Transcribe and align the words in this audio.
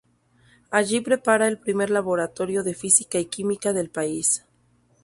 Allí 0.71 0.99
prepara 1.01 1.47
el 1.47 1.59
primer 1.59 1.91
laboratorio 1.91 2.63
de 2.63 2.73
Física 2.73 3.19
y 3.19 3.25
Química 3.25 3.71
del 3.71 3.91
país. 3.91 4.47